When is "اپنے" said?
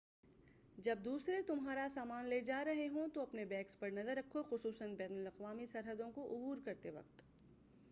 3.21-3.45